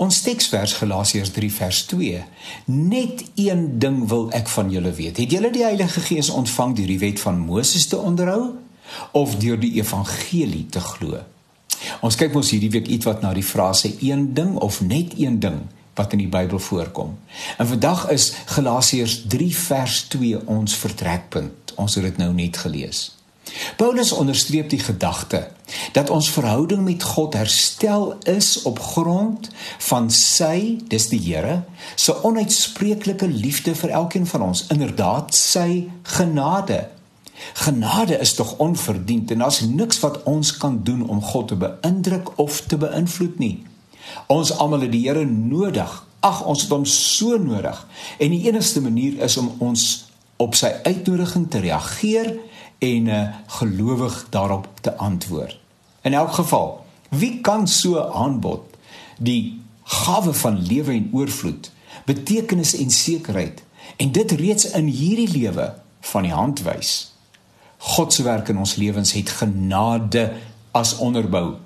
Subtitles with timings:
[0.00, 2.20] Ons teksvers Galasiërs 3 vers 2.
[2.72, 5.18] Net een ding wil ek van julle weet.
[5.20, 8.54] Het julle die Heilige Gees ontvang deur die wet van Moses te onderhou
[9.12, 11.20] of deur die evangelie te glo?
[12.00, 15.60] Ons kyk mos hierdie week ietwat na die frase een ding of net een ding
[16.00, 17.18] wat in die Bybel voorkom.
[17.60, 21.76] En vandag is Galasiërs 3 vers 2 ons vertrekpunt.
[21.76, 23.19] Ons het dit nou net gelees.
[23.76, 25.48] Paulus onderstreep die gedagte
[25.92, 31.62] dat ons verhouding met God herstel is op grond van sy, dis die Here,
[31.94, 36.88] se onuitspreeklike liefde vir elkeen van ons, inderdaad sy genade.
[37.54, 42.38] Genade is tog onverdiend en daar's niks wat ons kan doen om God te beïndruk
[42.38, 43.56] of te beïnvloed nie.
[44.26, 45.90] Ons almal het die Here nodig.
[46.20, 47.86] Ag, ons het hom so nodig.
[48.18, 50.09] En die enigste manier is om ons
[50.40, 52.32] op sy uitnodiging te reageer
[52.80, 53.22] en uh,
[53.60, 55.58] gelowig daarop te antwoord.
[56.02, 58.64] In elk geval, wie kan so aanbod
[59.18, 61.70] die gawe van lewe en oorvloed,
[62.08, 63.62] betekenis en sekerheid
[63.96, 65.74] en dit reeds in hierdie lewe
[66.12, 67.12] van die hand wys?
[67.80, 70.30] God se werk in ons lewens het genade
[70.76, 71.56] as onderbou.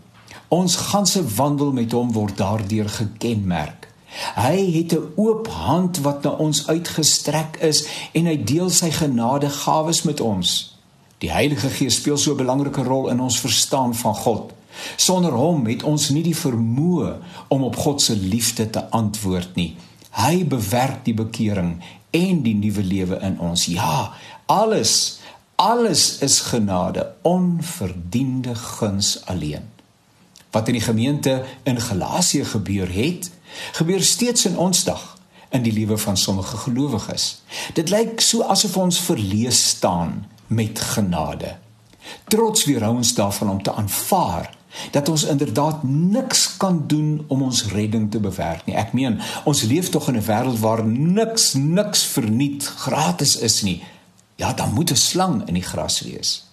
[0.48, 3.88] Ons ganse wandel met hom word daardeur gekenmerk.
[4.34, 10.02] Hy het 'n oop hand wat na ons uitgestrek is en hy deel sy genadegawes
[10.02, 10.76] met ons.
[11.18, 14.52] Die Heilige Gees speel so 'n belangrike rol in ons verstaan van God.
[14.96, 17.16] Sonder hom het ons nie die vermoë
[17.48, 19.76] om op God se liefde te antwoord nie.
[20.10, 23.64] Hy bewerk die bekering en die nuwe lewe in ons.
[23.64, 24.12] Ja,
[24.46, 25.18] alles
[25.54, 29.70] Alles is genade, onverdiende guns alleen.
[30.50, 33.30] Wat in die gemeente in Galasië gebeur het,
[33.72, 35.18] gebeur steeds in ons dag
[35.50, 37.42] in die lewe van sommige gelowiges.
[37.74, 41.56] Dit lyk so asof ons verlees staan met genade.
[42.28, 44.50] Trots weerhou ons daarvan om te aanvaar
[44.90, 48.74] dat ons inderdaad niks kan doen om ons redding te bewerk nie.
[48.74, 53.82] Ek meen, ons leef tog in 'n wêreld waar niks niks verniet gratis is nie
[54.36, 56.44] ja, dan moet 'n slang in die gras wees.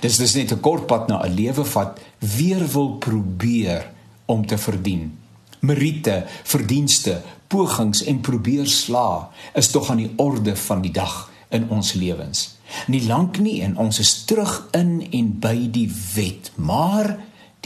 [0.00, 3.90] Dis dis net 'n kort pad na 'n lewe wat weer wil probeer
[4.24, 5.18] om te verdien.
[5.60, 11.66] Meriete, verdienste, pogings en probeer sla is tog aan die orde van die dag in
[11.68, 12.46] ons lewens.
[12.86, 17.16] Nie lank nie en ons is terug in en by die wet, maar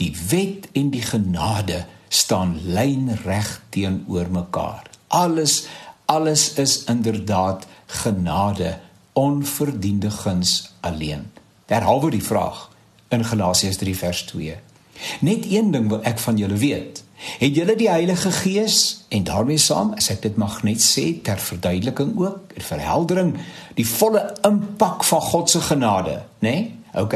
[0.01, 4.89] die wet en die genade staan lynreg teenoor mekaar.
[5.07, 5.65] Alles
[6.05, 8.79] alles is inderdaad genade
[9.13, 11.31] onverdiende guns alleen.
[11.65, 12.69] Derhalwe die vraag
[13.09, 14.57] in Galasiërs 3 vers 2.
[15.19, 17.04] Net een ding wil ek van julle weet.
[17.39, 21.39] Het julle die Heilige Gees en daarmee saam, as ek dit mag net sê ter
[21.41, 23.35] verduideliking ook, ter verheldering,
[23.75, 26.49] die volle impak van God se genade, nê?
[26.49, 26.65] Nee?
[26.95, 27.15] OK.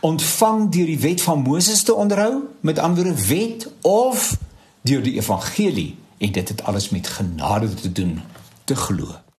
[0.00, 4.36] Ontvang deur die wet van Moses te onderhou, met ander wet of
[4.84, 8.20] deur die evangelie en dit het alles met genade te doen
[8.64, 9.25] te glo.